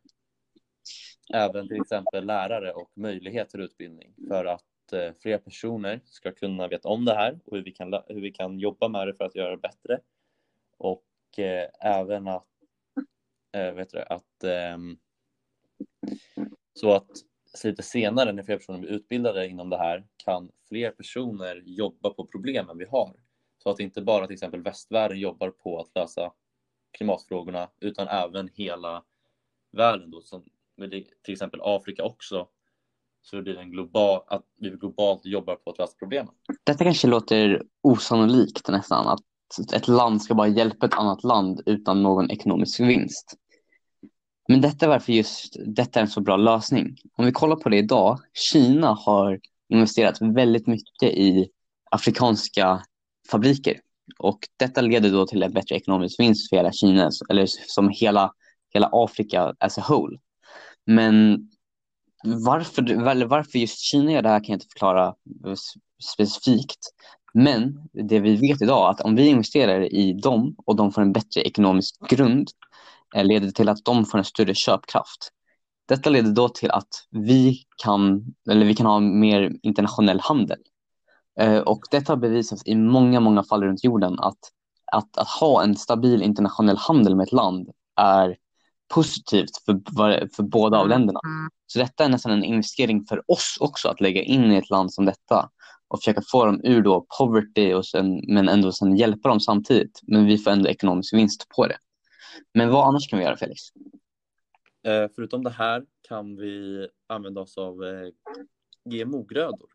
även 1.35 1.69
till 1.69 1.81
exempel 1.81 2.27
lärare 2.27 2.73
och 2.73 2.91
möjlighet 2.95 3.51
till 3.51 3.61
utbildning 3.61 4.15
för 4.29 4.45
att 4.45 4.93
eh, 4.93 5.13
fler 5.23 5.39
personer 5.39 6.01
ska 6.05 6.33
kunna 6.33 6.69
veta 6.69 6.89
om 6.89 7.05
det 7.05 7.15
här 7.15 7.41
och 7.45 7.57
hur 7.57 7.65
vi 7.65 7.73
kan, 7.73 8.03
hur 8.09 8.21
vi 8.21 8.33
kan 8.33 8.59
jobba 8.59 8.89
med 8.89 9.07
det 9.07 9.15
för 9.15 9.25
att 9.25 9.37
göra 9.37 9.51
det 9.51 9.63
bättre. 9.63 10.01
Och 10.77 11.05
även 11.81 12.29
att, 12.29 12.47
vet 13.53 13.91
du, 13.91 13.99
att 13.99 14.45
ehm, 14.45 14.99
så 16.75 16.93
att 16.93 17.11
lite 17.65 17.83
senare 17.83 18.33
när 18.33 18.43
fler 18.43 18.57
personer 18.57 18.79
blir 18.79 18.91
utbildade 18.91 19.49
inom 19.49 19.71
det 19.71 19.79
här 19.79 20.07
kan 20.17 20.51
fler 20.69 20.91
personer 20.91 21.63
jobba 21.67 22.11
på 22.11 22.27
problemen 22.27 22.79
vi 22.79 22.85
har. 22.85 23.13
Så 23.63 23.71
att 23.71 23.81
inte 23.81 24.03
bara 24.03 24.27
till 24.27 24.35
exempel 24.35 24.63
västvärlden 24.63 25.19
jobbar 25.19 25.51
på 25.51 25.81
att 25.81 25.91
lösa 25.95 26.33
klimatfrågorna 26.99 27.69
utan 27.81 28.09
även 28.09 28.49
hela 28.55 29.03
världen 29.73 30.11
då, 30.11 30.21
som 30.21 30.45
till 31.25 31.33
exempel 31.33 31.61
Afrika 31.63 32.05
också 32.05 32.49
så 33.23 33.41
det 33.41 33.51
är 33.51 33.57
en 33.57 33.71
global, 33.71 34.21
att 34.27 34.43
vi 34.59 34.71
globalt 34.71 35.27
jobbar 35.27 35.57
på 35.57 35.71
att 35.71 35.79
lösa 35.79 35.93
problemen. 35.99 36.35
Detta 36.65 36.85
kanske 36.85 37.09
låter 37.09 37.63
osannolikt 37.83 38.69
nästan, 38.69 39.09
att 39.09 39.21
ett 39.75 39.89
land 39.89 40.23
ska 40.23 40.35
bara 40.35 40.49
hjälpa 40.49 40.87
ett 40.87 40.95
annat 40.95 41.25
land 41.25 41.63
utan 41.67 42.03
någon 42.03 42.31
ekonomisk 42.31 42.81
vinst. 42.81 43.35
Men 44.49 44.61
detta 44.61 44.87
är 44.87 44.91
varför 44.91 45.13
just 45.13 45.57
detta 45.67 46.01
är 46.01 46.05
en 46.05 46.11
så 46.11 46.21
bra 46.21 46.37
lösning. 46.37 46.97
Om 47.17 47.25
vi 47.25 47.33
kollar 47.33 47.57
på 47.57 47.69
det 47.69 47.77
idag, 47.77 48.19
Kina 48.53 48.89
har 48.89 49.41
investerat 49.69 50.21
väldigt 50.21 50.67
mycket 50.67 51.03
i 51.03 51.49
afrikanska 51.91 52.83
fabriker 53.31 53.81
och 54.19 54.39
detta 54.57 54.81
leder 54.81 55.11
då 55.11 55.27
till 55.27 55.43
en 55.43 55.53
bättre 55.53 55.77
ekonomisk 55.77 56.21
vinst 56.21 56.49
för 56.49 56.57
hela 56.57 56.73
Kina, 56.73 57.11
eller 57.29 57.47
som 57.47 57.89
hela, 57.89 58.33
hela 58.75 58.91
Afrika 58.93 59.55
as 59.59 59.79
a 59.79 59.85
whole. 59.89 60.19
Men 60.87 61.49
varför, 62.25 63.25
varför 63.25 63.59
just 63.59 63.79
Kina 63.79 64.13
gör 64.13 64.23
det 64.23 64.29
här 64.29 64.39
kan 64.39 64.53
jag 64.53 64.57
inte 64.57 64.67
förklara 64.73 65.15
specifikt. 66.13 66.79
Men 67.35 67.89
det 67.93 68.21
vi 68.21 68.37
vet 68.37 68.63
idag 68.63 68.87
är 68.87 68.91
att 68.91 69.01
om 69.01 69.15
vi 69.15 69.29
investerar 69.29 69.95
i 69.95 70.13
dem 70.13 70.55
och 70.67 70.77
de 70.77 70.93
får 70.93 71.03
en 71.03 71.13
bättre 71.13 71.41
ekonomisk 71.43 72.09
grund 72.09 72.51
leder 73.25 73.51
till 73.51 73.69
att 73.69 73.85
de 73.85 74.05
får 74.05 74.19
en 74.19 74.25
större 74.25 74.55
köpkraft. 74.55 75.31
Detta 75.89 76.11
leder 76.11 76.31
då 76.31 76.49
till 76.49 76.71
att 76.71 76.89
vi 77.11 77.65
kan, 77.83 78.25
eller 78.51 78.67
vi 78.67 78.75
kan 78.75 78.87
ha 78.87 79.01
mer 79.01 79.53
internationell 79.63 80.21
handel. 80.21 80.59
Eh, 81.41 81.59
och 81.59 81.81
detta 81.91 82.13
har 82.13 82.17
bevisats 82.17 82.63
i 82.67 82.75
många, 82.75 83.21
många 83.21 83.43
fall 83.43 83.63
runt 83.63 83.85
jorden 83.85 84.19
att, 84.21 84.39
att, 84.93 85.19
att 85.19 85.29
ha 85.29 85.63
en 85.63 85.77
stabil 85.77 86.23
internationell 86.23 86.77
handel 86.77 87.17
med 87.17 87.25
ett 87.25 87.33
land 87.33 87.71
är 87.97 88.37
positivt 88.95 89.57
för, 89.65 90.29
för 90.37 90.43
båda 90.43 90.79
av 90.79 90.89
länderna. 90.89 91.21
Så 91.67 91.79
detta 91.79 92.05
är 92.05 92.09
nästan 92.09 92.33
en 92.33 92.45
investering 92.45 93.05
för 93.05 93.31
oss 93.31 93.57
också 93.61 93.89
att 93.89 94.01
lägga 94.01 94.23
in 94.23 94.53
i 94.53 94.57
ett 94.57 94.71
land 94.71 94.93
som 94.93 95.05
detta 95.05 95.49
och 95.89 95.99
försöka 95.99 96.23
få 96.31 96.47
dem 96.47 96.61
ur 96.65 96.83
då 96.83 97.07
poverty 97.19 97.73
och 97.75 97.87
sen, 97.87 98.21
men 98.29 98.49
ändå 98.49 98.73
sen 98.73 98.97
hjälpa 98.97 99.29
dem 99.29 99.41
samtidigt. 99.41 100.01
Men 100.03 100.27
vi 100.27 100.39
får 100.39 100.51
ändå 100.51 100.69
ekonomisk 100.69 101.15
vinst 101.15 101.49
på 101.49 101.67
det. 101.67 101.77
Men 102.55 102.71
vad 102.71 102.89
annars 102.89 103.09
kan 103.09 103.19
vi 103.19 103.25
göra 103.25 103.37
Felix? 103.37 103.61
Eh, 104.87 105.09
förutom 105.15 105.45
det 105.45 105.51
här 105.51 105.87
kan 106.09 106.37
vi 106.37 106.89
använda 107.07 107.41
oss 107.41 107.59
av 107.59 107.85
eh, 107.85 108.09
GMO-grödor, 108.85 109.69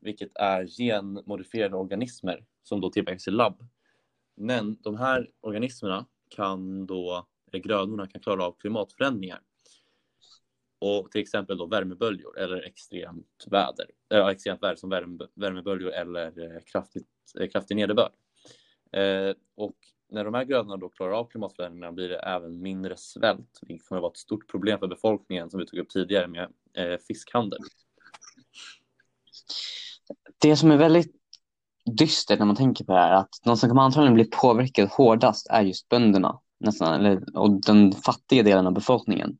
vilket 0.00 0.30
är 0.34 0.66
genmodifierade 0.66 1.76
organismer 1.76 2.44
som 2.62 2.80
då 2.80 2.90
tillverkas 2.90 3.28
i 3.28 3.30
labb. 3.30 3.66
Men 4.36 4.76
de 4.82 4.96
här 4.96 5.30
organismerna 5.40 6.06
kan 6.28 6.86
då, 6.86 7.26
grödorna 7.52 8.06
kan 8.06 8.20
klara 8.20 8.44
av 8.44 8.56
klimatförändringar 8.58 9.40
och 10.78 11.10
till 11.10 11.20
exempel 11.20 11.58
då 11.58 11.66
värmeböljor 11.66 12.38
eller 12.38 12.62
extremt 12.62 13.44
väder, 13.46 13.86
äh, 14.14 14.26
extremt 14.26 14.62
väder 14.62 14.76
som 14.76 14.90
värme, 14.90 15.18
värmeböljor 15.34 15.90
eller 15.90 16.26
eh, 16.38 16.60
kraftigt, 16.72 17.08
eh, 17.40 17.48
kraftig 17.48 17.76
nederbörd. 17.76 18.12
Eh, 18.92 19.34
och 19.54 19.76
när 20.10 20.24
de 20.24 20.34
här 20.34 20.44
grödorna 20.44 20.76
då 20.76 20.88
klarar 20.88 21.12
av 21.12 21.24
klimatförändringarna 21.24 21.92
blir 21.92 22.08
det 22.08 22.18
även 22.18 22.62
mindre 22.62 22.96
svält, 22.96 23.58
vilket 23.62 23.88
kommer 23.88 23.98
att 23.98 24.02
vara 24.02 24.10
ett 24.10 24.18
stort 24.18 24.50
problem 24.50 24.78
för 24.78 24.86
befolkningen 24.86 25.50
som 25.50 25.60
vi 25.60 25.66
tog 25.66 25.78
upp 25.78 25.88
tidigare 25.88 26.28
med 26.28 26.48
eh, 26.76 26.98
fiskhandel. 27.08 27.58
Det 30.38 30.56
som 30.56 30.70
är 30.70 30.76
väldigt 30.76 31.14
dystert 31.98 32.38
när 32.38 32.46
man 32.46 32.56
tänker 32.56 32.84
på 32.84 32.92
det 32.92 32.98
här 32.98 33.10
är 33.10 33.16
att 33.16 33.40
de 33.44 33.56
som 33.56 33.68
kommer 33.68 33.82
antagligen 33.82 34.14
bli 34.14 34.24
påverkade 34.24 34.88
hårdast 34.92 35.46
är 35.50 35.62
just 35.62 35.88
bönderna 35.88 36.40
nästan, 36.60 36.94
eller, 36.94 37.38
och 37.38 37.60
den 37.60 37.92
fattiga 37.92 38.42
delen 38.42 38.66
av 38.66 38.72
befolkningen. 38.72 39.38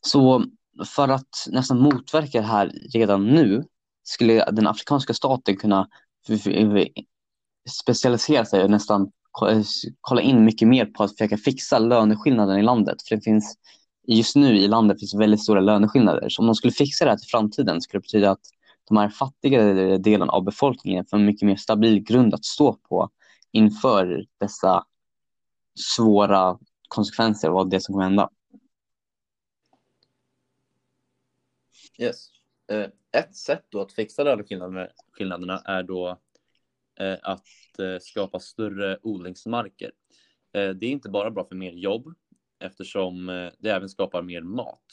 Så 0.00 0.44
för 0.86 1.08
att 1.08 1.46
nästan 1.50 1.80
motverka 1.80 2.40
det 2.40 2.46
här 2.46 2.72
redan 2.94 3.26
nu 3.26 3.64
skulle 4.02 4.50
den 4.50 4.66
afrikanska 4.66 5.14
staten 5.14 5.56
kunna 5.56 5.88
specialisera 7.68 8.44
sig 8.44 8.62
och 8.62 8.70
nästan 8.70 9.10
Eh, 9.42 9.62
kolla 10.00 10.20
in 10.20 10.44
mycket 10.44 10.68
mer 10.68 10.86
på 10.86 11.02
att 11.02 11.12
försöka 11.12 11.36
fixa 11.36 11.78
löneskillnaden 11.78 12.58
i 12.58 12.62
landet. 12.62 13.02
För 13.08 13.16
det 13.16 13.22
finns 13.22 13.58
just 14.06 14.36
nu 14.36 14.56
i 14.58 14.68
landet 14.68 15.00
finns 15.00 15.14
väldigt 15.14 15.42
stora 15.42 15.60
löneskillnader. 15.60 16.28
Så 16.28 16.42
om 16.42 16.46
de 16.46 16.54
skulle 16.54 16.72
fixa 16.72 17.04
det 17.04 17.10
här 17.10 17.18
till 17.18 17.28
framtiden 17.28 17.80
skulle 17.80 17.98
det 17.98 18.02
betyda 18.02 18.30
att 18.30 18.40
de 18.88 18.96
här 18.96 19.08
fattigare 19.08 19.98
delen 19.98 20.30
av 20.30 20.44
befolkningen 20.44 21.04
får 21.04 21.16
en 21.16 21.24
mycket 21.24 21.46
mer 21.46 21.56
stabil 21.56 22.00
grund 22.00 22.34
att 22.34 22.44
stå 22.44 22.72
på 22.72 23.10
inför 23.52 24.24
dessa 24.38 24.84
svåra 25.96 26.58
konsekvenser 26.88 27.48
av 27.48 27.68
det 27.68 27.80
som 27.80 27.92
kommer 27.92 28.04
hända. 28.04 28.30
Yes. 31.98 32.28
Eh, 32.70 32.86
ett 33.12 33.36
sätt 33.36 33.64
då 33.68 33.80
att 33.80 33.92
fixa 33.92 34.22
löneskillnaderna 34.22 35.58
är 35.58 35.82
då 35.82 36.18
att 37.22 37.78
eh, 37.78 37.98
skapa 38.00 38.40
större 38.40 38.98
odlingsmarker. 39.02 39.90
Det 40.52 40.86
är 40.86 40.90
inte 40.90 41.08
bara 41.08 41.30
bra 41.30 41.44
för 41.44 41.54
mer 41.54 41.72
jobb 41.72 42.14
eftersom 42.64 43.26
det 43.58 43.70
även 43.70 43.88
skapar 43.88 44.22
mer 44.22 44.42
mat. 44.42 44.84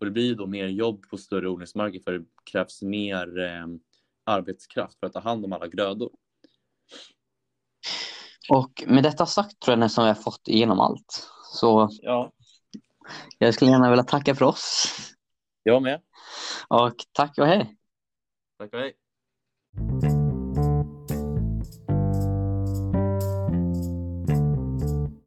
Och 0.00 0.06
det 0.06 0.10
blir 0.10 0.34
då 0.34 0.46
mer 0.46 0.66
jobb 0.66 1.08
på 1.10 1.16
större 1.16 1.48
odlingsmarker 1.48 2.00
för 2.00 2.12
det 2.12 2.24
krävs 2.52 2.82
mer 2.82 3.28
arbetskraft 4.24 5.00
för 5.00 5.06
att 5.06 5.12
ta 5.12 5.20
hand 5.20 5.44
om 5.44 5.52
alla 5.52 5.66
grödor. 5.66 6.10
Och 8.48 8.84
med 8.86 9.02
detta 9.02 9.26
sagt 9.26 9.60
tror 9.60 9.72
jag 9.72 9.78
nästan 9.78 10.04
vi 10.04 10.08
har 10.08 10.14
fått 10.14 10.48
igenom 10.48 10.80
allt. 10.80 11.28
Så 11.52 11.88
ja. 12.02 12.32
jag 13.38 13.54
skulle 13.54 13.70
gärna 13.70 13.90
vilja 13.90 14.04
tacka 14.04 14.34
för 14.34 14.44
oss. 14.44 14.86
Jag 15.62 15.82
med. 15.82 16.00
Och 16.68 16.94
tack 17.12 17.38
och 17.38 17.46
hej. 17.46 17.76
Tack 18.58 18.74
och 18.74 18.80
hej. 18.80 20.17